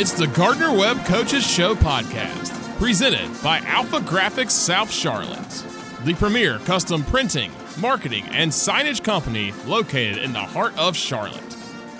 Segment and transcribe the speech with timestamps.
[0.00, 5.64] It's the Gardner Webb Coaches Show podcast, presented by Alpha Graphics South Charlotte,
[6.04, 11.42] the premier custom printing, marketing, and signage company located in the heart of Charlotte.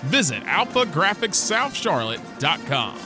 [0.04, 2.98] Visit alphagraphicsouthcharlotte.com.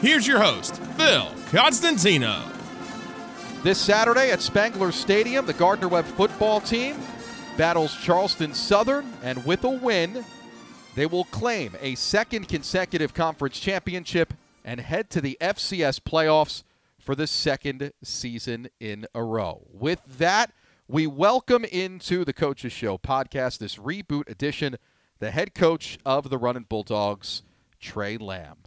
[0.00, 2.42] Here's your host, Phil Constantino.
[3.62, 6.96] This Saturday at Spangler Stadium, the Gardner Webb football team
[7.56, 10.24] battles Charleston Southern, and with a win,
[10.94, 16.62] they will claim a second consecutive conference championship and head to the FCS playoffs
[16.98, 19.66] for the second season in a row.
[19.72, 20.52] With that,
[20.86, 24.76] we welcome into the Coaches Show podcast, this reboot edition,
[25.18, 27.42] the head coach of the Runnin' Bulldogs,
[27.80, 28.58] Tre Lamb.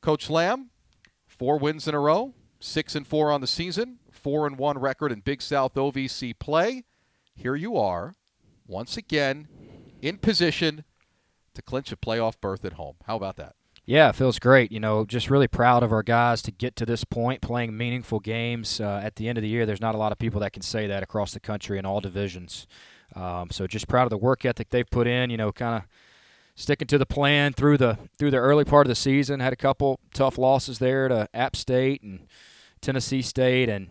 [0.00, 0.70] Coach Lamb,
[1.26, 5.12] four wins in a row, six and four on the season, four and one record
[5.12, 6.84] in Big South OVC play.
[7.36, 8.14] Here you are,
[8.66, 9.48] once again,
[10.02, 10.84] in position
[11.54, 12.96] to clinch a playoff berth at home.
[13.06, 13.54] How about that?
[13.86, 14.72] Yeah, feels great.
[14.72, 18.18] You know, just really proud of our guys to get to this point, playing meaningful
[18.18, 18.80] games.
[18.80, 20.62] Uh, at the end of the year, there's not a lot of people that can
[20.62, 22.66] say that across the country in all divisions.
[23.14, 25.28] Um, so just proud of the work ethic they've put in.
[25.28, 25.88] You know, kind of
[26.54, 29.40] sticking to the plan through the through the early part of the season.
[29.40, 32.26] Had a couple tough losses there to App State and
[32.80, 33.88] Tennessee State and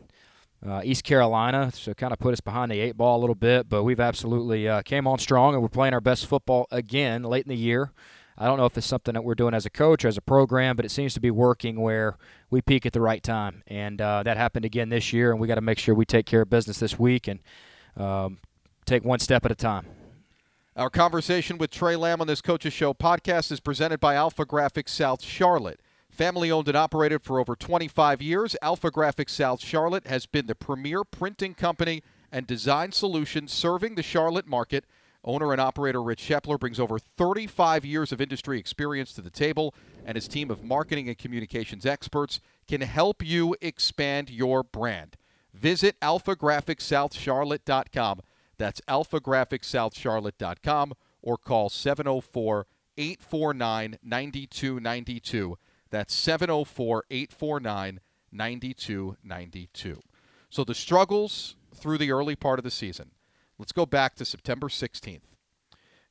[0.66, 3.70] uh, East Carolina, so kind of put us behind the eight ball a little bit.
[3.70, 7.46] But we've absolutely uh, came on strong, and we're playing our best football again late
[7.46, 7.92] in the year.
[8.38, 10.22] I don't know if it's something that we're doing as a coach or as a
[10.22, 12.18] program, but it seems to be working where
[12.50, 15.32] we peak at the right time, and uh, that happened again this year.
[15.32, 17.40] And we got to make sure we take care of business this week and
[17.96, 18.40] um,
[18.86, 19.86] take one step at a time.
[20.76, 24.90] Our conversation with Tre Lamb on this Coaches Show podcast is presented by Alpha Graphics
[24.90, 25.80] South Charlotte.
[26.14, 30.54] Family owned and operated for over 25 years, Alpha Graphics South Charlotte has been the
[30.54, 34.86] premier printing company and design solution serving the Charlotte market.
[35.26, 39.74] Owner and operator Rich Shepler brings over 35 years of industry experience to the table,
[40.06, 45.18] and his team of marketing and communications experts can help you expand your brand.
[45.52, 48.22] Visit alphagraphicsouthcharlotte.com.
[48.60, 50.94] That's alphagraphicsouthcharlotte.com
[51.24, 52.68] or call 704
[52.98, 55.58] 849 9292.
[55.94, 58.00] That's 704 849
[58.32, 60.02] 9292.
[60.50, 63.12] So the struggles through the early part of the season.
[63.60, 65.22] Let's go back to September 16th.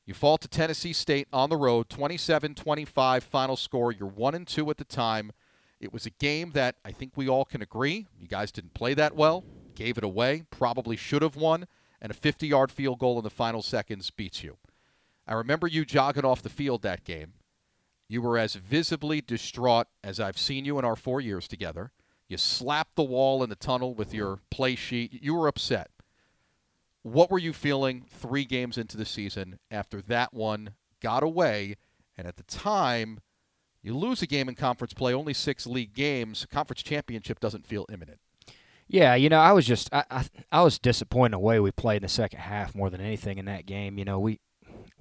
[0.07, 3.91] You fall to Tennessee State on the road, 27 25 final score.
[3.91, 5.33] You're 1 and 2 at the time.
[5.81, 8.95] It was a game that I think we all can agree you guys didn't play
[8.95, 9.43] that well,
[9.75, 11.67] gave it away, probably should have won,
[12.01, 14.59] and a 50 yard field goal in the final seconds beats you.
[15.27, 17.33] I remember you jogging off the field that game
[18.09, 21.93] you were as visibly distraught as I've seen you in our four years together.
[22.29, 25.23] You slapped the wall in the tunnel with your play sheet.
[25.23, 25.91] You were upset.
[27.03, 31.77] What were you feeling three games into the season after that one got away?
[32.17, 33.21] And at the time,
[33.83, 36.47] you lose a game in conference play, only six league games.
[36.51, 38.21] Conference championship doesn't feel imminent.
[38.87, 41.71] Yeah, you know, I was just I, I, I was disappointed in the way we
[41.71, 43.99] played in the second half more than anything in that game.
[43.99, 44.41] You know, we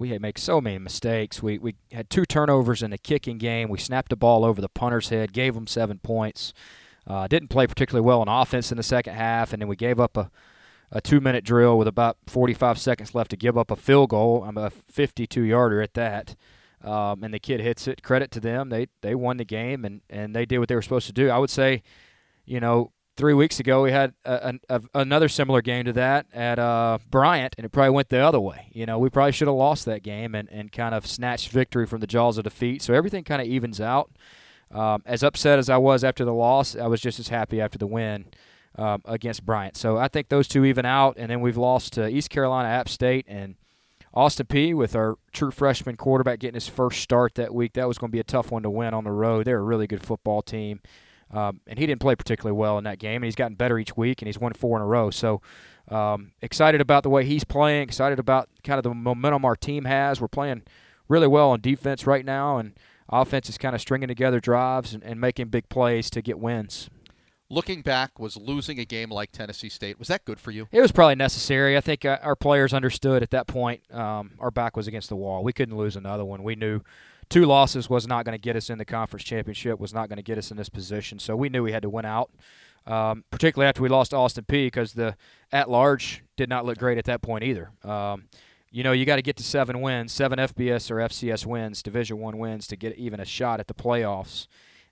[0.02, 1.40] we had made so many mistakes.
[1.40, 3.68] We we had two turnovers in the kicking game.
[3.68, 6.52] We snapped the ball over the punter's head, gave them seven points.
[7.06, 10.00] Uh, didn't play particularly well on offense in the second half, and then we gave
[10.00, 10.28] up a,
[10.90, 14.44] a two-minute drill with about 45 seconds left to give up a field goal.
[14.44, 16.34] I'm a 52-yarder at that.
[16.82, 18.02] Um, and the kid hits it.
[18.02, 18.70] Credit to them.
[18.70, 21.30] They they won the game and, and they did what they were supposed to do.
[21.30, 21.84] I would say,
[22.44, 26.58] you know, three weeks ago we had a, a, another similar game to that at
[26.58, 28.68] uh, Bryant, and it probably went the other way.
[28.72, 31.86] You know, we probably should have lost that game and, and kind of snatched victory
[31.86, 32.82] from the jaws of defeat.
[32.82, 34.10] So everything kind of evens out.
[34.70, 37.76] Um, as upset as I was after the loss, I was just as happy after
[37.76, 38.26] the win
[38.76, 39.76] um, against Bryant.
[39.76, 42.88] So I think those two even out, and then we've lost to East Carolina, App
[42.88, 43.56] State, and
[44.14, 47.74] Austin Peay with our true freshman quarterback getting his first start that week.
[47.74, 49.46] That was going to be a tough one to win on the road.
[49.46, 50.80] They're a really good football team.
[51.32, 53.96] Um, and he didn't play particularly well in that game, and he's gotten better each
[53.96, 55.10] week, and he's won four in a row.
[55.10, 55.40] So
[55.88, 59.84] um, excited about the way he's playing, excited about kind of the momentum our team
[59.84, 60.20] has.
[60.20, 60.62] We're playing
[61.08, 62.74] really well on defense right now, and
[63.08, 66.90] offense is kind of stringing together drives and, and making big plays to get wins.
[67.48, 70.68] Looking back, was losing a game like Tennessee State was that good for you?
[70.72, 71.76] It was probably necessary.
[71.76, 75.16] I think uh, our players understood at that point um, our back was against the
[75.16, 75.44] wall.
[75.44, 76.42] We couldn't lose another one.
[76.42, 76.80] We knew
[77.28, 80.16] two losses was not going to get us in the conference championship, was not going
[80.16, 81.18] to get us in this position.
[81.18, 82.30] So we knew we had to win out,
[82.86, 85.16] um, particularly after we lost Austin Peay because the
[85.50, 87.70] at large did not look great at that point either.
[87.84, 88.24] Um,
[88.70, 92.18] you know, you got to get to seven wins, seven FBS or FCS wins, Division
[92.18, 94.46] One wins to get even a shot at the playoffs.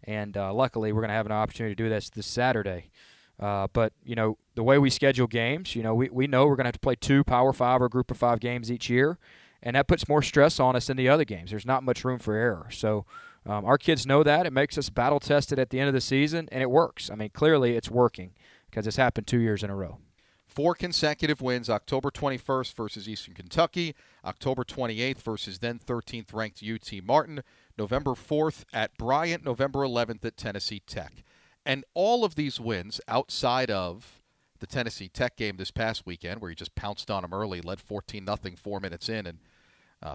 [0.04, 2.90] And uh, luckily, we're going to have an opportunity to do this this Saturday.
[3.38, 6.56] Uh, but you know, the way we schedule games, you know, we, we know we're
[6.56, 9.18] going to have to play two Power Five or Group of Five games each year
[9.62, 11.50] and that puts more stress on us than the other games.
[11.50, 12.68] There's not much room for error.
[12.70, 13.04] So
[13.46, 14.46] um, our kids know that.
[14.46, 17.10] It makes us battle tested at the end of the season, and it works.
[17.10, 18.32] I mean, clearly it's working
[18.70, 19.98] because it's happened two years in a row.
[20.46, 27.04] Four consecutive wins October 21st versus Eastern Kentucky, October 28th versus then 13th ranked UT
[27.04, 27.42] Martin,
[27.78, 31.22] November 4th at Bryant, November 11th at Tennessee Tech.
[31.64, 34.19] And all of these wins outside of
[34.60, 37.80] the Tennessee Tech game this past weekend, where he just pounced on them early, led
[37.80, 39.38] 14 0 four minutes in, and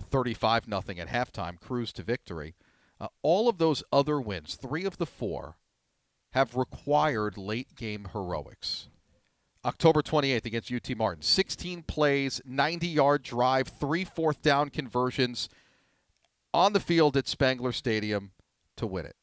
[0.09, 2.56] 35 uh, 0 at halftime, cruised to victory.
[3.00, 5.57] Uh, all of those other wins, three of the four,
[6.31, 8.88] have required late game heroics.
[9.65, 11.24] October 28th against UT Martin.
[11.24, 15.50] 16 plays, 90 yard drive, three fourth down conversions
[16.53, 18.31] on the field at Spangler Stadium
[18.77, 19.15] to win it.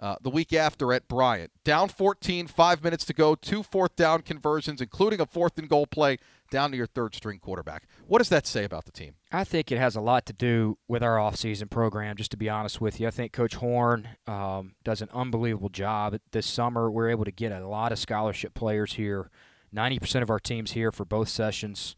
[0.00, 4.22] Uh, the week after at Bryant, down 14, five minutes to go, two fourth down
[4.22, 6.16] conversions, including a fourth and goal play
[6.50, 7.86] down to your third string quarterback.
[8.06, 9.16] What does that say about the team?
[9.30, 12.48] I think it has a lot to do with our offseason program, just to be
[12.48, 13.08] honest with you.
[13.08, 16.18] I think Coach Horn um, does an unbelievable job.
[16.32, 19.30] This summer, we're able to get a lot of scholarship players here
[19.74, 21.94] 90% of our teams here for both sessions,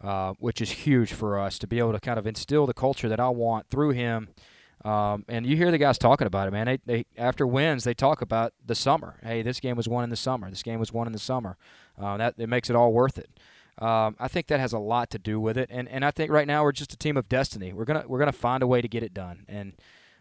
[0.00, 3.08] uh, which is huge for us to be able to kind of instill the culture
[3.08, 4.28] that I want through him.
[4.84, 6.66] Um, and you hear the guys talking about it, man.
[6.66, 9.18] They, they after wins, they talk about the summer.
[9.22, 10.48] Hey, this game was won in the summer.
[10.50, 11.56] This game was won in the summer.
[12.00, 13.30] Uh, that it makes it all worth it.
[13.78, 16.30] Um, I think that has a lot to do with it, and and I think
[16.30, 17.72] right now we're just a team of destiny.
[17.72, 19.74] We're gonna we're gonna find a way to get it done, and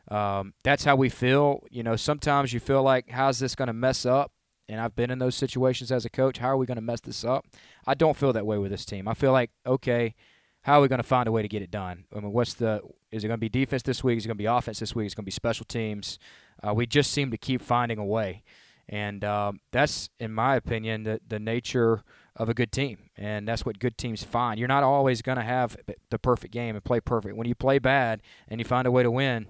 [0.10, 1.63] um, that's how we feel.
[1.69, 4.31] You know, sometimes you feel like, how's this gonna mess up?
[4.68, 6.40] and I've been in those situations as a coach.
[6.40, 7.46] How are we to mess this up?
[7.86, 9.08] I don't feel that way with this team.
[9.08, 10.16] I feel like, okay,
[10.65, 12.06] how are we going to find a way to get it done?
[12.12, 12.81] I mean, what's the
[13.12, 14.17] is it going to be defense this week?
[14.17, 15.06] Is it going to be offense this week?
[15.06, 16.17] Is it going to be special teams?
[16.65, 18.41] Uh, we just seem to keep finding a way,
[18.89, 22.03] and um, that's, in my opinion, the the nature
[22.35, 24.57] of a good team, and that's what good teams find.
[24.57, 25.77] You're not always going to have
[26.09, 27.35] the perfect game and play perfect.
[27.35, 29.50] When you play bad and you find a way to win,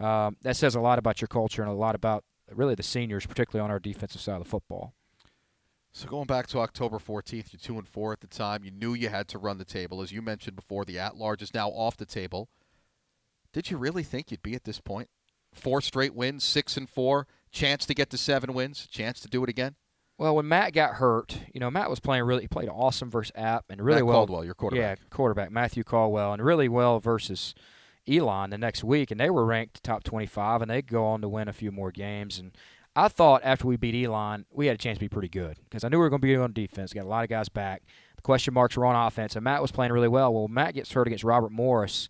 [0.00, 3.26] um, that says a lot about your culture and a lot about really the seniors,
[3.26, 4.92] particularly on our defensive side of the football.
[5.98, 8.62] So going back to October 14th, you're two and four at the time.
[8.62, 10.84] You knew you had to run the table, as you mentioned before.
[10.84, 12.48] The at-large is now off the table.
[13.52, 15.08] Did you really think you'd be at this point?
[15.52, 19.42] Four straight wins, six and four, chance to get to seven wins, chance to do
[19.42, 19.74] it again.
[20.18, 22.42] Well, when Matt got hurt, you know Matt was playing really.
[22.42, 24.16] He played awesome versus App and really Matt well.
[24.18, 25.00] Caldwell, your quarterback.
[25.00, 27.56] Yeah, quarterback Matthew Caldwell, and really well versus
[28.08, 31.28] Elon the next week, and they were ranked top 25, and they go on to
[31.28, 32.38] win a few more games.
[32.38, 32.52] And
[32.98, 35.84] I thought after we beat Elon, we had a chance to be pretty good because
[35.84, 36.92] I knew we were going to be on defense.
[36.92, 37.82] Got a lot of guys back.
[38.16, 40.34] The question marks were on offense, and Matt was playing really well.
[40.34, 42.08] Well, Matt gets hurt against Robert Morris.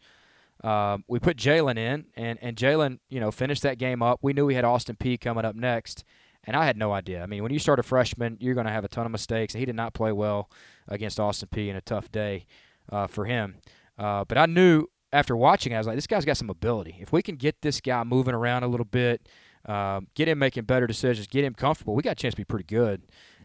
[0.64, 4.20] Um, we put Jalen in, and, and Jalen, you know, finished that game up.
[4.22, 6.04] We knew we had Austin Peay coming up next,
[6.44, 7.22] and I had no idea.
[7.22, 9.52] I mean, when you start a freshman, you're going to have a ton of mistakes,
[9.52, 10.50] and he did not play well
[10.88, 12.46] against Austin Peay in a tough day
[12.90, 13.56] uh, for him.
[13.98, 16.96] Uh, but I knew after watching, I was like, this guy's got some ability.
[16.98, 19.28] If we can get this guy moving around a little bit,
[19.66, 22.44] um, get him making better decisions, get him comfortable, we got a chance to be
[22.44, 23.02] pretty good.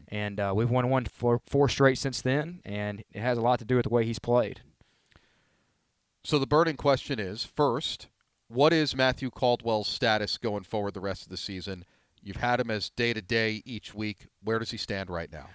[0.10, 3.60] And uh, we've won one for four straight since then, and it has a lot
[3.60, 4.62] to do with the way he's played.
[6.24, 8.08] So the burning question is first,
[8.48, 11.86] what is Matthew Caldwell's status going forward the rest of the season?
[12.22, 14.28] You've had him as day to day each week.
[14.42, 15.50] Where does he stand right now?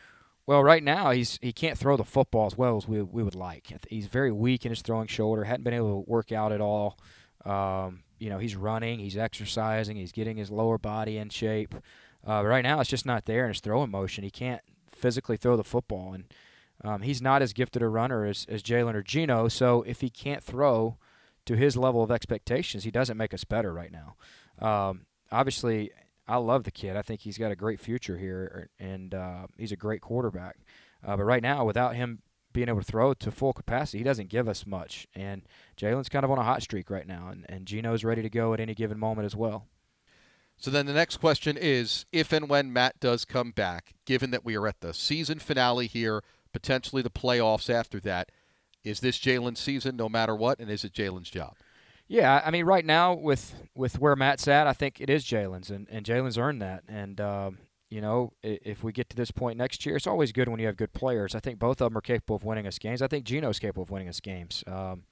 [0.46, 3.34] Well, right now he's he can't throw the football as well as we we would
[3.34, 3.70] like.
[3.88, 5.44] He's very weak in his throwing shoulder.
[5.44, 6.99] hadn't been able to work out at all.
[7.44, 11.75] Um, you know, he's running, he's exercising, he's getting his lower body in shape.
[12.27, 14.25] Uh, right now, it's just not there in his throwing motion.
[14.25, 14.60] He can't
[14.91, 16.25] physically throw the football, and
[16.82, 19.48] um, he's not as gifted a runner as, as Jalen or Gino.
[19.48, 20.96] So if he can't throw
[21.46, 24.17] to his level of expectations, he doesn't make us better right now.
[24.60, 25.91] Um, obviously,
[26.27, 26.96] I love the kid.
[26.96, 30.58] I think he's got a great future here, and uh, he's a great quarterback.
[31.06, 32.20] Uh, but right now, without him
[32.52, 35.06] being able to throw to full capacity, he doesn't give us much.
[35.14, 35.43] And
[35.76, 38.55] Jalen's kind of on a hot streak right now, and, and Gino's ready to go
[38.55, 39.67] at any given moment as well.
[40.56, 44.44] So then the next question is if and when Matt does come back, given that
[44.44, 48.32] we are at the season finale here, potentially the playoffs after that,
[48.82, 51.55] is this Jalen's season no matter what, and is it Jalen's job?
[52.08, 55.70] Yeah, I mean, right now with with where Matt's at, I think it is Jalen's,
[55.70, 56.82] and, and Jalen's earned that.
[56.88, 57.58] And um,
[57.90, 60.66] you know, if we get to this point next year, it's always good when you
[60.66, 61.34] have good players.
[61.34, 63.00] I think both of them are capable of winning us games.
[63.00, 64.62] I think Gino's capable of winning us games.
[64.66, 65.04] Um,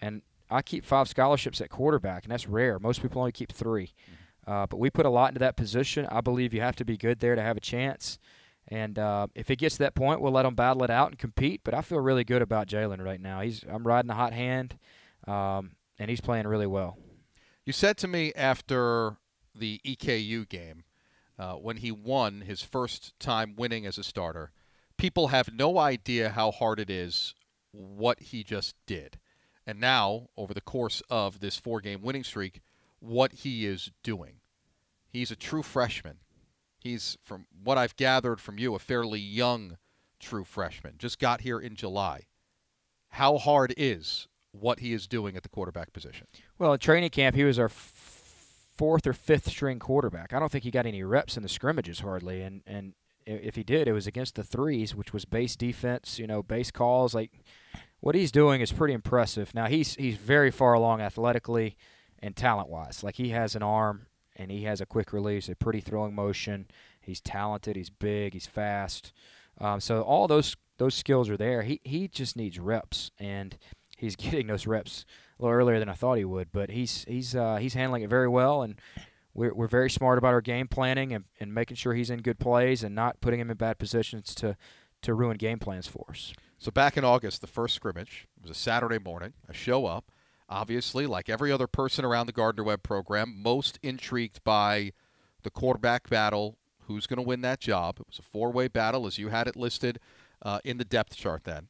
[0.00, 2.78] and I keep five scholarships at quarterback, and that's rare.
[2.78, 4.50] Most people only keep 3 mm-hmm.
[4.50, 6.06] uh, but we put a lot into that position.
[6.10, 8.18] I believe you have to be good there to have a chance.
[8.68, 11.18] And uh, if it gets to that point, we'll let them battle it out and
[11.18, 11.60] compete.
[11.64, 13.40] But I feel really good about Jalen right now.
[13.40, 14.78] He's I'm riding a hot hand.
[15.26, 16.98] Um, and he's playing really well.
[17.64, 19.16] You said to me after
[19.54, 20.84] the EKU game,
[21.38, 24.52] uh, when he won his first time winning as a starter,
[24.96, 27.34] people have no idea how hard it is
[27.72, 29.18] what he just did.
[29.66, 32.60] and now over the course of this four-game winning streak,
[33.00, 34.36] what he is doing.
[35.08, 36.18] He's a true freshman.
[36.78, 39.78] He's, from what I've gathered from you, a fairly young
[40.20, 40.94] true freshman.
[40.98, 42.22] Just got here in July.
[43.10, 46.26] How hard is what he is doing at the quarterback position?
[46.58, 47.68] Well, in training camp, he was our
[48.74, 50.32] fourth or fifth string quarterback.
[50.32, 52.94] I don't think he got any reps in the scrimmages hardly, and and
[53.26, 56.70] if he did, it was against the threes, which was base defense, you know, base
[56.70, 57.14] calls.
[57.14, 57.30] Like
[58.00, 59.54] what he's doing is pretty impressive.
[59.54, 61.76] Now he's he's very far along athletically
[62.18, 63.02] and talent wise.
[63.02, 66.66] Like he has an arm and he has a quick release, a pretty throwing motion.
[67.00, 67.76] He's talented.
[67.76, 68.32] He's big.
[68.32, 69.12] He's fast.
[69.58, 71.62] Um, so all those those skills are there.
[71.62, 73.56] He he just needs reps, and
[73.96, 75.04] he's getting those reps
[75.38, 76.52] a little earlier than I thought he would.
[76.52, 78.80] But he's he's uh, he's handling it very well, and
[79.34, 82.38] we're we're very smart about our game planning and, and making sure he's in good
[82.38, 84.56] plays and not putting him in bad positions to
[85.02, 86.32] to ruin game plans for us.
[86.58, 89.34] So back in August, the first scrimmage was a Saturday morning.
[89.48, 90.10] I show up,
[90.48, 94.92] obviously, like every other person around the Gardner Webb program, most intrigued by
[95.42, 96.56] the quarterback battle.
[96.86, 97.98] Who's going to win that job?
[98.00, 99.98] It was a four-way battle, as you had it listed
[100.42, 101.68] uh, in the depth chart then.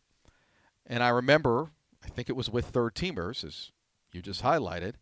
[0.86, 1.70] And I remember,
[2.04, 3.72] I think it was with third teamers, as
[4.12, 4.94] you just highlighted,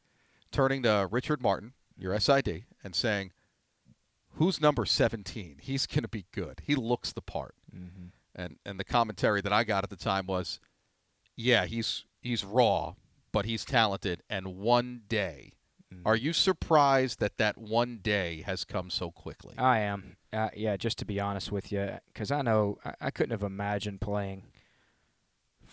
[0.50, 3.32] turning to Richard Martin, your SID, and saying,
[4.34, 5.58] "Who's number 17?
[5.60, 6.62] He's going to be good.
[6.64, 8.06] He looks the part." Mm-hmm.
[8.34, 10.60] And and the commentary that I got at the time was,
[11.36, 12.94] "Yeah, he's he's raw,
[13.32, 15.52] but he's talented, and one day."
[15.92, 16.06] Mm-hmm.
[16.06, 19.54] Are you surprised that that one day has come so quickly?
[19.58, 20.16] I am.
[20.32, 23.42] Uh, yeah, just to be honest with you, because I know I, I couldn't have
[23.42, 24.44] imagined playing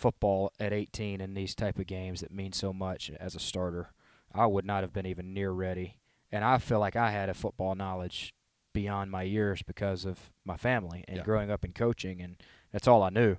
[0.00, 3.90] football at 18 in these type of games that mean so much as a starter.
[4.34, 5.98] I would not have been even near ready,
[6.32, 8.32] and I feel like I had a football knowledge
[8.72, 11.22] beyond my years because of my family and Yeah.
[11.24, 12.36] growing up in coaching, and
[12.72, 13.36] that's all I knew.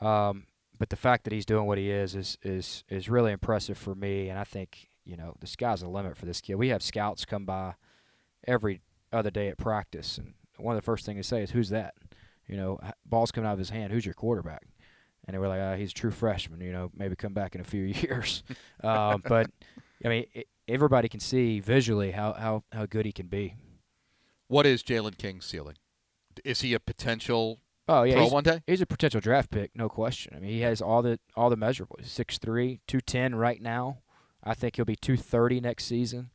[0.00, 0.46] Um,
[0.78, 3.94] but the fact that he's doing what he is is is is really impressive for
[3.94, 6.56] me, and I think you know the sky's the limit for this kid.
[6.56, 7.74] We have scouts come by
[8.48, 8.80] every
[9.12, 11.94] other day at practice, and one of the first things they say is, "Who's that?"
[12.48, 13.92] You know, ball's coming out of his hand.
[13.92, 14.64] Who's your quarterback?
[15.26, 16.60] And they were like, uh, "He's a true freshman.
[16.60, 18.42] You know, maybe come back in a few years."
[18.82, 19.50] um, but
[20.04, 23.56] I mean, it, everybody can see visually how, how how good he can be.
[24.48, 25.76] What is Jalen King's ceiling?
[26.44, 28.62] Is he a potential Oh yeah, pro he's, one day?
[28.66, 30.34] he's a potential draft pick, no question.
[30.36, 32.06] I mean, he has all the all the measurables.
[32.06, 33.98] 6'3", 210 right now.
[34.42, 36.30] I think he'll be 230 next season.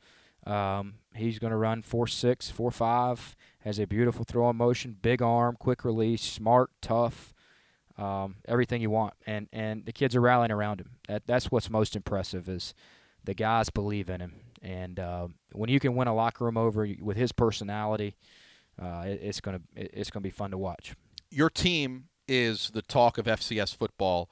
[0.45, 5.83] Um, he's going to run 4'6", 4'5", has a beautiful throwing motion, big arm, quick
[5.83, 7.33] release, smart, tough,
[7.99, 9.13] um, everything you want.
[9.27, 10.89] And and the kids are rallying around him.
[11.07, 12.73] That that's what's most impressive is
[13.23, 14.35] the guys believe in him.
[14.61, 18.15] And uh, when you can win a locker room over with his personality,
[18.81, 20.95] uh, it, it's gonna it, it's gonna be fun to watch.
[21.29, 24.29] Your team is the talk of FCS football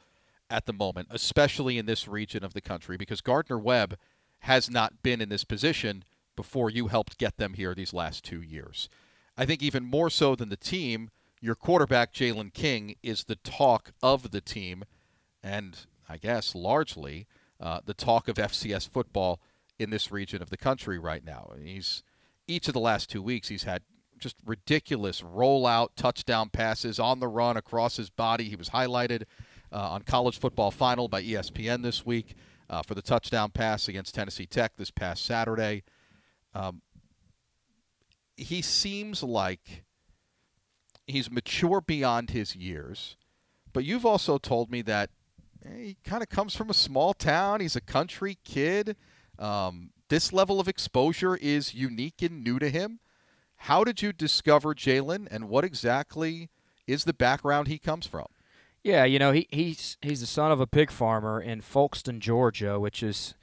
[0.49, 3.97] at the moment, especially in this region of the country, because Gardner Webb
[4.41, 6.03] has not been in this position
[6.35, 8.87] before you helped get them here these last two years.
[9.35, 11.09] I think even more so than the team,
[11.41, 14.83] your quarterback, Jalen King, is the talk of the team,
[15.43, 17.27] and I guess largely
[17.59, 19.39] uh, the talk of FCS football
[19.79, 21.51] in this region of the country right now.
[21.61, 22.03] He's
[22.47, 23.83] each of the last two weeks he's had
[24.17, 28.45] just ridiculous rollout touchdown passes on the run across his body.
[28.45, 29.23] He was highlighted
[29.71, 32.35] uh, on College Football Final by ESPN this week
[32.69, 35.83] uh, for the touchdown pass against Tennessee Tech this past Saturday.
[36.55, 36.81] Um,
[38.35, 39.83] he seems like
[41.07, 43.15] he's mature beyond his years,
[43.73, 45.09] but you've also told me that
[45.65, 47.61] eh, he kind of comes from a small town.
[47.61, 48.95] He's a country kid.
[49.39, 52.99] Um, this level of exposure is unique and new to him.
[53.61, 56.49] How did you discover Jalen, and what exactly
[56.85, 58.27] is the background he comes from?
[58.83, 62.79] Yeah, you know, he he's he's the son of a pig farmer in Folkston, Georgia,
[62.79, 63.33] which is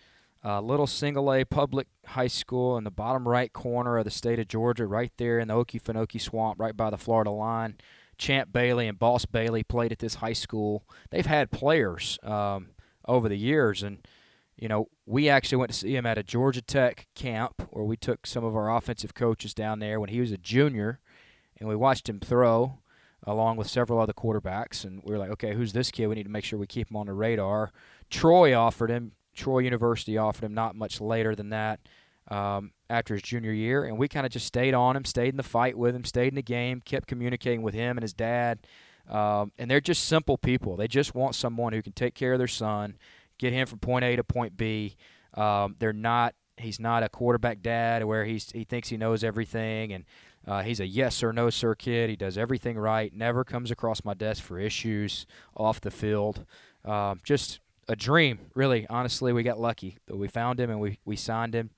[0.45, 4.39] a little single A public high school in the bottom right corner of the state
[4.39, 7.77] of Georgia, right there in the Okefenokee Swamp, right by the Florida line.
[8.19, 10.85] Champ Bailey and Boss Bailey played at this high school.
[11.11, 12.69] They've had players um,
[13.09, 14.07] over the years, and
[14.57, 17.97] you know, we actually went to see him at a Georgia Tech camp where we
[17.97, 21.01] took some of our offensive coaches down there when he was a junior,
[21.59, 22.79] and we watched him throw
[23.27, 24.85] along with several other quarterbacks.
[24.85, 26.07] And we were like, okay, who's this kid?
[26.07, 27.73] We need to make sure we keep him on the radar.
[28.11, 29.13] Troy offered him.
[29.35, 31.81] Troy University offered him not much later than that
[32.29, 35.37] um, after his junior year, and we kind of just stayed on him, stayed in
[35.37, 38.61] the fight with him, stayed in the game, kept communicating with him and his dad.
[39.09, 40.77] Um, and they're just simple people.
[40.77, 42.97] They just want someone who can take care of their son,
[43.39, 44.97] get him from point A to point B.
[45.35, 46.35] Um, they're not.
[46.57, 50.05] He's not a quarterback dad where he's he thinks he knows everything, and
[50.47, 52.09] uh, he's a yes or no sir kid.
[52.09, 53.13] He does everything right.
[53.13, 55.27] Never comes across my desk for issues
[55.57, 56.47] off the field.
[56.85, 58.87] Um, just a dream, really.
[58.89, 59.97] Honestly, we got lucky.
[60.09, 61.71] We found him and we, we signed him,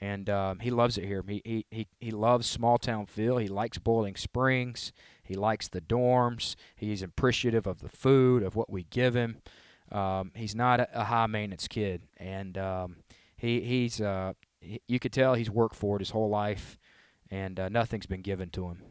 [0.00, 1.24] and um, he loves it here.
[1.26, 3.38] He, he he he loves small town feel.
[3.38, 4.92] He likes Boiling Springs.
[5.22, 6.54] He likes the dorms.
[6.76, 9.38] He's appreciative of the food, of what we give him.
[9.90, 12.96] Um, he's not a, a, high maintenance kid, and um,
[13.36, 16.78] he he's uh, he, you could tell he's worked for it his whole life,
[17.30, 18.82] and uh, nothing's been given to him.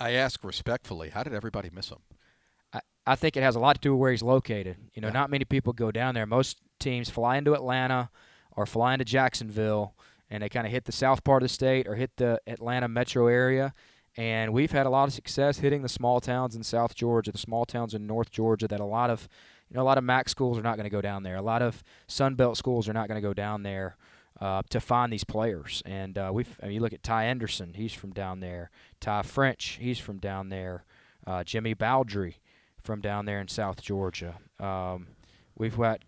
[0.00, 1.98] I ask respectfully, how did everybody miss him?
[3.06, 4.76] I, think it has a lot to do with where he's located.
[4.94, 5.14] You know, yeah.
[5.14, 6.26] not many people go down there.
[6.26, 8.10] Most teams fly into Atlanta
[8.56, 9.94] or fly into Jacksonville,
[10.30, 12.88] and they kind of hit the south part of the state or hit the Atlanta
[12.88, 13.74] metro area.
[14.16, 17.38] And we've had a lot of success hitting the small towns in South Georgia, the
[17.38, 19.28] small towns in North Georgia that a lot of
[19.72, 21.36] you know, a lot of MAC schools are not going to go down there.
[21.36, 23.96] A lot of Sun Belt schools are not going to go down there
[24.38, 25.82] uh, to find these players.
[25.86, 28.70] And uh, we, I mean, you look at Ty Anderson, he's from down there.
[29.00, 30.84] Ty French, he's from down there.
[31.26, 32.38] Uh, Jimmy Baldry
[32.82, 34.38] from down there in South Georgia.
[34.58, 35.08] Um,
[35.56, 36.02] we've got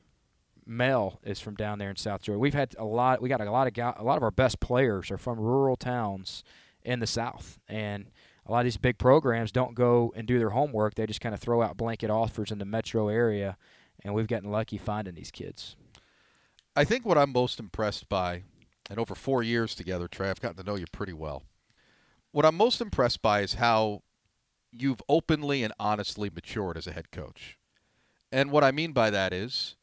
[0.66, 2.38] Mel is from down there in South Georgia.
[2.38, 3.20] We've had a lot.
[3.20, 6.42] We got a lot of a lot of our best players are from rural towns
[6.82, 8.06] in the South, and
[8.46, 10.94] a lot of these big programs don't go and do their homework.
[10.94, 13.56] They just kind of throw out blanket offers in the metro area,
[14.02, 15.76] and we've gotten lucky finding these kids.
[16.76, 18.42] I think what I'm most impressed by,
[18.90, 21.42] and over four years together, Tre, I've gotten to know you pretty well.
[22.32, 24.02] What I'm most impressed by is how
[24.76, 27.58] you've openly and honestly matured as a head coach.
[28.32, 29.76] And what I mean by that is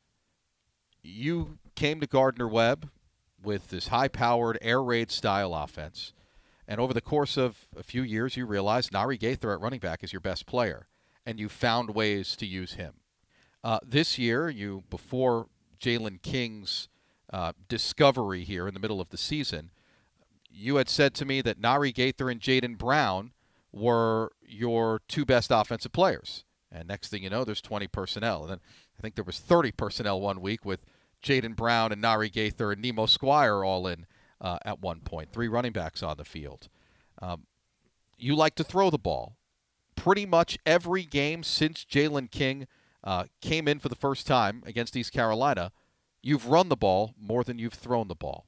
[1.01, 2.89] you came to Gardner Webb
[3.41, 6.13] with this high powered air raid style offense
[6.71, 10.05] and over the course of a few years, you realized Narii Gaither at running back
[10.05, 10.87] is your best player,
[11.25, 12.93] and you found ways to use him.
[13.61, 15.47] Uh, this year, you before
[15.81, 16.87] Jalen King's
[17.33, 19.71] uh, discovery here in the middle of the season,
[20.49, 23.33] you had said to me that Narii Gaither and Jaden Brown
[23.71, 26.43] were your two best offensive players.
[26.71, 28.43] And next thing you know, there's 20 personnel.
[28.43, 28.59] And then
[28.97, 30.85] I think there was 30 personnel one week with
[31.23, 34.05] Jaden Brown and Narii Gaither and Nemo Squire all in
[34.39, 35.31] uh, at one point.
[35.31, 36.69] Three running backs on the field.
[37.21, 37.43] Um,
[38.17, 39.35] you like to throw the ball.
[39.95, 42.67] Pretty much every game since Jalen King
[43.03, 45.71] uh, came in for the first time against East Carolina,
[46.21, 48.45] you've run the ball more than you've thrown the ball.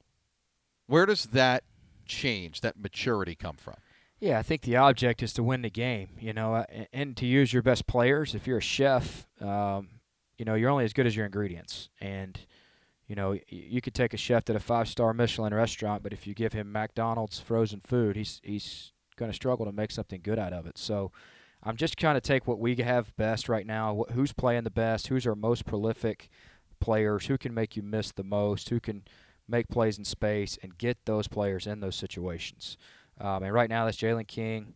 [0.86, 1.64] Where does that
[2.06, 3.76] change, that maturity come from?
[4.20, 7.26] Yeah, I think the object is to win the game, you know, uh, and to
[7.26, 8.34] use your best players.
[8.34, 9.88] If you're a chef, um,
[10.38, 11.90] you know, you're only as good as your ingredients.
[12.00, 12.38] And
[13.06, 16.32] you know, you could take a chef at a five-star Michelin restaurant, but if you
[16.32, 20.54] give him McDonald's frozen food, he's he's going to struggle to make something good out
[20.54, 20.78] of it.
[20.78, 21.12] So,
[21.62, 24.04] I'm just trying to take what we have best right now.
[24.12, 25.06] who's playing the best?
[25.08, 26.28] Who's our most prolific
[26.80, 27.26] players?
[27.26, 28.68] Who can make you miss the most?
[28.68, 29.04] Who can
[29.48, 32.76] make plays in space and get those players in those situations?
[33.20, 34.74] Um, and right now, that's Jalen King,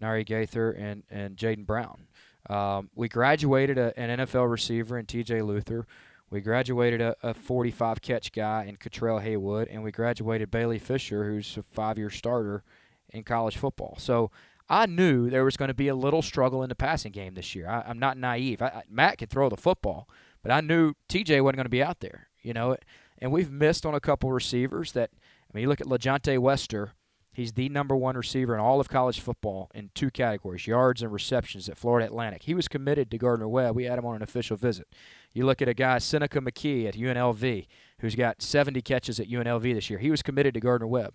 [0.00, 2.06] Narii Gaither, and and Jaden Brown.
[2.48, 5.42] Um, we graduated a, an NFL receiver in T.J.
[5.42, 5.86] Luther.
[6.30, 11.24] We graduated a, a 45 catch guy in Cottrell Haywood, and we graduated Bailey Fisher,
[11.24, 12.64] who's a five year starter
[13.10, 13.96] in college football.
[13.98, 14.30] So
[14.68, 17.54] I knew there was going to be a little struggle in the passing game this
[17.54, 17.68] year.
[17.68, 18.60] I, am not naive.
[18.60, 20.08] I, I, Matt could throw the football,
[20.42, 22.28] but I knew TJ wasn't going to be out there.
[22.42, 22.76] You know,
[23.18, 25.10] and we've missed on a couple receivers that.
[25.12, 26.92] I mean, you look at LaJohntay Wester.
[27.36, 31.12] He's the number one receiver in all of college football in two categories, yards and
[31.12, 32.44] receptions at Florida Atlantic.
[32.44, 33.76] He was committed to Gardner Webb.
[33.76, 34.88] We had him on an official visit.
[35.34, 37.66] You look at a guy, Senika McKie at UNLV,
[37.98, 39.98] who's got 70 catches at UNLV this year.
[39.98, 41.12] He was committed to Gardner Webb.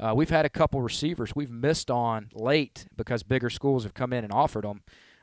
[0.00, 4.14] Uh, we've had a couple receivers we've missed on late because bigger schools have come
[4.14, 4.80] in and offered them.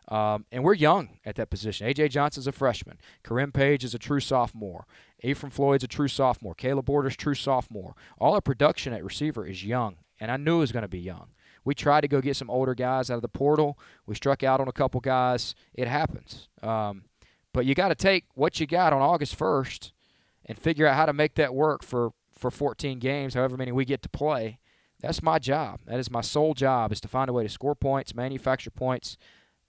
[0.10, 1.88] Um, and we're young at that position.
[1.88, 2.10] A.J.
[2.10, 3.00] Johnson's a freshman.
[3.24, 4.86] Karim Page is a true sophomore.
[5.24, 6.54] Ephraim Floyd's a true sophomore.
[6.54, 7.96] Caleb Borders, true sophomore.
[8.20, 11.00] All our production at receiver is young, and I knew it was going to be
[11.00, 11.30] young.
[11.64, 13.78] We tried to go get some older guys out of the portal.
[14.06, 15.56] We struck out on a couple guys.
[15.74, 16.48] It happens.
[16.62, 17.06] Um,
[17.54, 19.92] but you got to take what you got on August 1st
[20.46, 23.84] and figure out how to make that work for, for 14 games, however many we
[23.84, 24.60] get to play.
[25.02, 25.80] That's my job.
[25.86, 29.18] That is my sole job is to find a way to score points, manufacture points,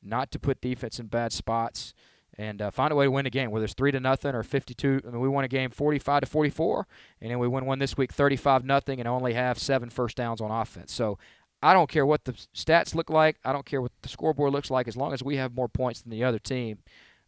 [0.02, 1.94] not to put defense in bad spots,
[2.38, 3.50] and uh, find a way to win a game.
[3.50, 5.00] Whether it's three to nothing or 52.
[5.06, 6.86] I mean, we won a game 45 to 44,
[7.20, 10.40] and then we win one this week 35 nothing, and only have seven first downs
[10.40, 10.92] on offense.
[10.92, 11.18] So
[11.62, 13.38] I don't care what the stats look like.
[13.44, 14.88] I don't care what the scoreboard looks like.
[14.88, 16.78] As long as we have more points than the other team,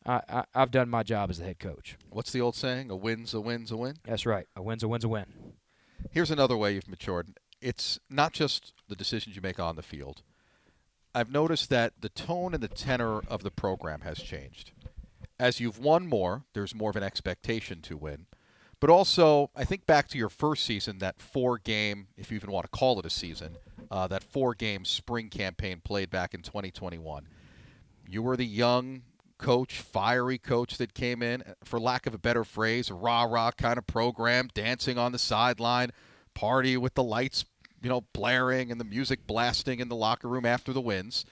[0.05, 1.97] I, I, have done my job as the head coach.
[2.11, 2.91] What's the old saying?
[2.91, 3.97] A win's a win's a win?
[4.05, 4.47] That's right.
[4.57, 5.27] A win's a win's a win.
[6.11, 7.39] Here's another way you've matured.
[7.61, 10.23] It's not just the decisions you make on the field.
[11.15, 14.73] I've noticed that the tone and the tenor of the program has changed.
[15.41, 18.27] As you've won more, there's more of an expectation to win.
[18.81, 22.53] But also, I think back to your first season, that four game, if you even
[22.53, 23.57] want to call it a season,
[23.91, 27.29] uh, that four game spring campaign played back in 2021.
[28.09, 29.03] You were the young
[29.39, 33.79] coach, fiery coach that came in, for lack of a better phrase, rah rah kind
[33.79, 35.91] of program, dancing on the sideline,
[36.35, 37.45] party with the lights,
[37.83, 41.25] you know, blaring and the music blasting in the locker room after the wins.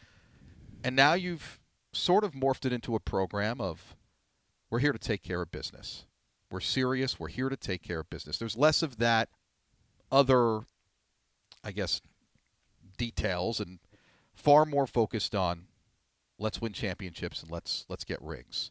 [0.84, 1.58] And now you've
[1.92, 3.95] sort of morphed it into a program of
[4.70, 6.06] we're here to take care of business.
[6.50, 7.18] We're serious.
[7.18, 8.38] We're here to take care of business.
[8.38, 9.28] There's less of that
[10.10, 10.60] other,
[11.64, 12.00] I guess,
[12.96, 13.78] details and
[14.34, 15.66] far more focused on
[16.38, 18.70] let's win championships and let's let's get rings.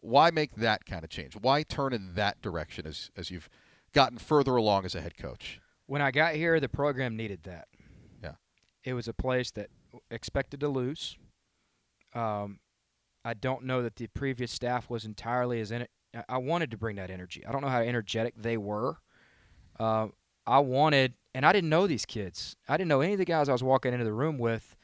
[0.00, 1.34] Why make that kind of change?
[1.34, 3.48] Why turn in that direction as as you've
[3.92, 5.60] gotten further along as a head coach?
[5.86, 7.68] When I got here, the program needed that.
[8.22, 8.34] Yeah.
[8.84, 9.70] It was a place that
[10.10, 11.16] expected to lose.
[12.14, 12.58] Um,
[13.28, 15.90] I don't know that the previous staff was entirely as in it.
[16.30, 17.44] I wanted to bring that energy.
[17.46, 18.96] I don't know how energetic they were.
[19.78, 20.08] Uh,
[20.46, 22.56] I wanted, and I didn't know these kids.
[22.70, 24.76] I didn't know any of the guys I was walking into the room with.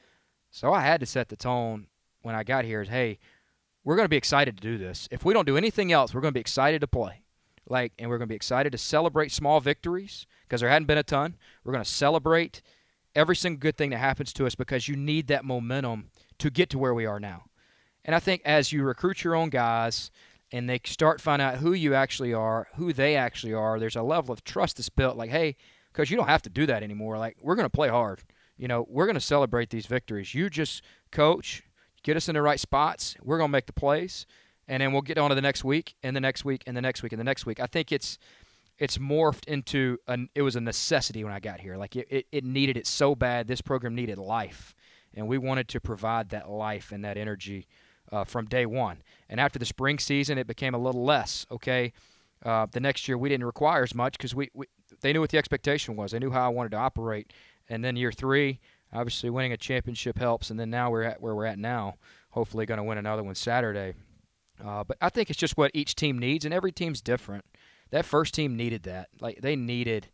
[0.51, 1.87] So I had to set the tone
[2.21, 2.83] when I got here.
[2.83, 3.19] Is hey,
[3.83, 5.09] we're going to be excited to do this.
[5.11, 7.23] If we don't do anything else, we're going to be excited to play.
[7.67, 10.99] Like, and we're going to be excited to celebrate small victories because there hadn't been
[10.99, 11.37] a ton.
[11.65, 12.61] We're going to celebrate
[13.15, 16.69] every single good thing that happens to us because you need that momentum to get
[16.69, 17.45] to where we are now.
[18.05, 20.11] And I think as you recruit your own guys
[20.53, 24.03] and they start finding out who you actually are, who they actually are, there's a
[24.03, 25.17] level of trust that's built.
[25.17, 25.57] Like, hey,
[25.93, 27.19] because you don't have to do that anymore.
[27.19, 28.23] Like, we're going to play hard.
[28.57, 30.35] You know, we're going to celebrate these victories.
[30.35, 31.63] You just coach,
[32.03, 33.17] get us in the right spots.
[33.23, 34.27] We're going to make the plays,
[34.69, 36.83] and then we'll get on to the next week, and the next week, and the
[36.83, 37.59] next week, and the next week.
[37.59, 38.19] I think it's
[38.79, 41.77] it's morphed into an it was a necessity when I got here.
[41.77, 43.49] Like it, it, it needed it so bad.
[43.49, 44.75] This program needed life,
[45.15, 47.67] and we wanted to provide that life and that energy
[48.13, 49.03] uh, from day one.
[49.29, 51.47] And after the spring season, it became a little less.
[51.51, 51.93] Okay,
[52.45, 54.67] uh, the next year we didn't require as much because we, we
[55.01, 56.13] they knew what the expectation was.
[56.13, 57.33] They knew how I wanted to operate.
[57.69, 58.61] And then year three,
[58.93, 60.51] obviously winning a championship helps.
[60.51, 61.95] And then now we're at where we're at now.
[62.31, 63.95] Hopefully, going to win another one Saturday.
[64.65, 67.45] Uh, but I think it's just what each team needs, and every team's different.
[67.91, 69.09] That first team needed that.
[69.21, 70.09] Like they needed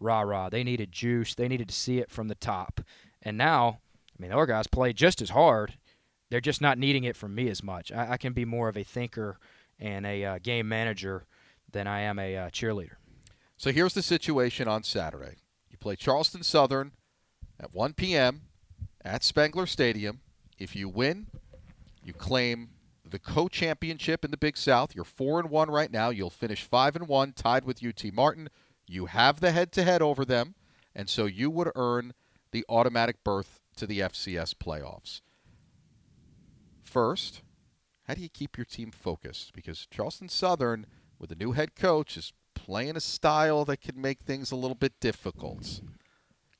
[0.00, 0.48] rah rah.
[0.48, 1.34] They needed juice.
[1.34, 2.80] They needed to see it from the top.
[3.22, 3.78] And now,
[4.16, 5.74] I mean, our guys play just as hard
[6.30, 7.92] they're just not needing it from me as much.
[7.92, 9.38] I, I can be more of a thinker
[9.78, 11.26] and a uh, game manager
[11.70, 12.96] than I am a uh, cheerleader.
[13.56, 15.36] So here's the situation on Saturday.
[15.70, 16.92] You play Charleston Southern
[17.60, 18.42] at 1 p.m.
[19.04, 20.20] at Spangler Stadium.
[20.58, 21.26] If you win,
[22.04, 22.70] you claim
[23.08, 24.94] the co-championship in the Big South.
[24.94, 26.10] You're 4 and 1 right now.
[26.10, 28.48] You'll finish 5 and 1 tied with UT Martin.
[28.86, 30.54] You have the head-to-head over them,
[30.94, 32.12] and so you would earn
[32.50, 35.20] the automatic berth to the FCS playoffs
[36.94, 37.42] first,
[38.04, 39.52] how do you keep your team focused?
[39.52, 40.86] Because Charleston Southern,
[41.18, 44.76] with a new head coach, is playing a style that can make things a little
[44.76, 45.80] bit difficult.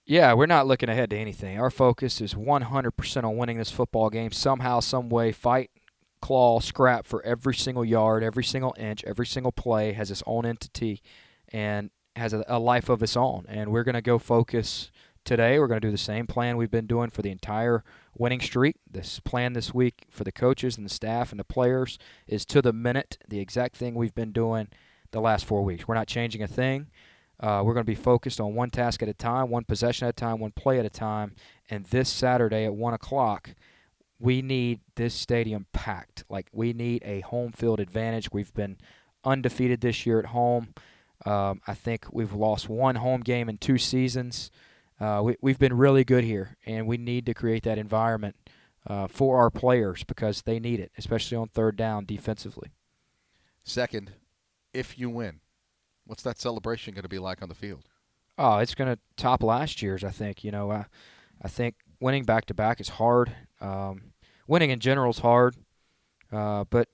[0.05, 1.61] Yeah, we're not looking ahead to anything.
[1.61, 5.31] Our focus is 100% on winning this football game somehow, some way.
[5.31, 5.71] Fight,
[6.21, 10.45] claw, scrap for every single yard, every single inch, every single play has its own
[10.45, 11.01] entity
[11.53, 13.45] and has a, a life of its own.
[13.49, 14.91] And we're going to go focus
[15.25, 15.61] today.
[15.61, 17.85] We're going to do the same plan we've been doing for the entire
[18.17, 18.77] winning streak.
[18.91, 22.63] This plan this week for the coaches and the staff and the players is to
[22.63, 24.69] the minute the exact thing we've been doing
[25.11, 25.87] the last four weeks.
[25.87, 26.89] We're not changing a thing.
[27.41, 30.11] Uh, we're going to be focused on one task at a time, one possession at
[30.11, 31.35] a time, one play at a time.
[31.69, 33.55] And this Saturday at 1 o'clock,
[34.21, 36.25] we need this stadium packed.
[36.29, 38.31] Like, we need a home field advantage.
[38.33, 38.79] We've been
[39.25, 40.75] undefeated this year at home.
[41.27, 44.51] Um, I think we've lost one home game in two seasons
[45.01, 48.37] uh, we, we've been really good here, and we need to create that environment
[48.87, 52.71] uh, for our players because they need it, especially on third down defensively.
[53.65, 54.13] Second,
[54.73, 55.41] if you win,
[56.07, 57.85] what's that celebration going to be like on the field?
[58.37, 60.05] Oh, it's going to top last year's.
[60.05, 60.45] I think.
[60.45, 60.87] You know, I,
[61.43, 63.35] I think winning back to back is hard.
[63.61, 64.13] Um,
[64.47, 65.57] winning in general is hard,
[66.31, 66.89] uh, but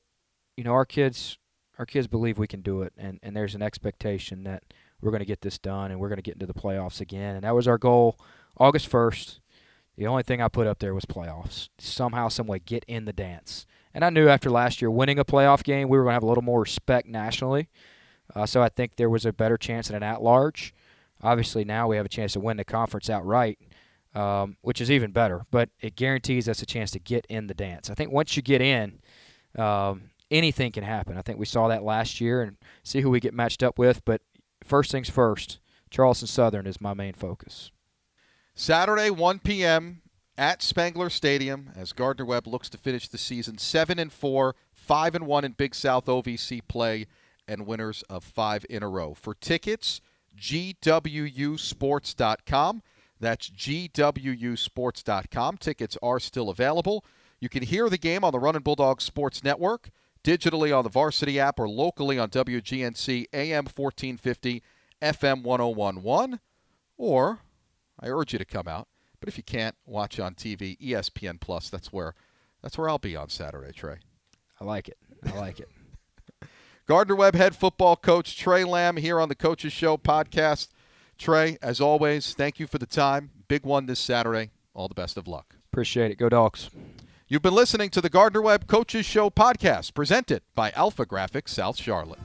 [0.57, 1.39] you know our kids,
[1.79, 4.63] our kids believe we can do it, and, and there's an expectation that
[5.01, 7.37] we're going to get this done and we're going to get into the playoffs again.
[7.37, 8.19] And that was our goal
[8.59, 9.41] August 1st.
[9.97, 11.69] The only thing I put up there was playoffs.
[11.79, 13.67] Somehow, someway, get in the dance.
[13.93, 16.23] And I knew after last year winning a playoff game, we were going to have
[16.23, 17.69] a little more respect nationally.
[18.35, 20.73] Uh, so I think there was a better chance at an at large.
[21.23, 23.59] Obviously, now we have a chance to win the conference outright,
[24.15, 25.45] um, which is even better.
[25.51, 27.91] But it guarantees us a chance to get in the dance.
[27.91, 29.01] I think once you get in,
[29.59, 31.19] um, anything can happen.
[31.19, 34.05] I think we saw that last year and see who we get matched up with.
[34.05, 34.23] But
[34.71, 35.59] first things first,
[35.91, 37.71] Charleston Southern is my main focus.
[38.55, 40.01] Saturday, 1 p.m.
[40.39, 45.15] at Spangler Stadium as Gardner Webb looks to finish the season 7 and 4, 5
[45.17, 47.07] and 1 in Big South OVC play
[47.49, 49.13] and winners of 5 in a row.
[49.13, 50.01] For tickets,
[50.39, 52.83] gwusports.com.
[53.19, 55.57] That's gwusports.com.
[55.59, 57.05] Tickets are still available.
[57.41, 59.91] You can hear the game on the Runnin' Bulldog Sports Network,
[60.25, 64.63] digitally on the Varsity app, or locally on WGNC AM 1450,
[65.03, 66.41] FM 1011.
[66.97, 67.41] Or,
[67.99, 68.89] I urge you to come out.
[69.21, 71.69] But if you can't, watch on TV, ESPN Plus.
[71.69, 72.15] That's where,
[72.63, 73.97] that's where I'll be on Saturday, Tre.
[74.61, 74.99] I like it.
[75.25, 75.69] I like it.
[76.87, 80.69] Gardner Webb head football coach Tre Lamb here on the Coaches Show podcast.
[81.19, 83.31] Tre, as always, thank you for the time.
[83.47, 84.51] Big one this Saturday.
[84.75, 85.57] All the best of luck.
[85.71, 86.17] Appreciate it.
[86.17, 86.71] Go Dogs.
[87.33, 91.77] You've been listening to the Gardner Webb Coaches Show podcast, presented by Alpha Graphics South
[91.77, 92.19] Charlotte.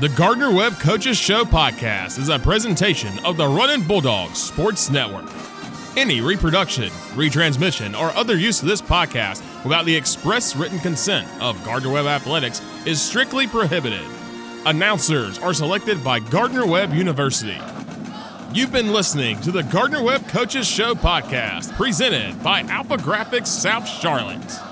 [0.00, 5.30] The Gardner Webb Coaches Show podcast is a presentation of the Runnin' Bulldogs Sports Network.
[5.96, 11.64] Any reproduction, retransmission, or other use of this podcast without the express written consent of
[11.64, 14.02] Gardner Webb Athletics is strictly prohibited.
[14.66, 17.60] Announcers are selected by Gardner Webb University.
[18.52, 23.86] You've been listening to the Gardner Webb Coaches Show podcast, presented by Alpha Graphics South
[23.86, 24.69] Charlotte.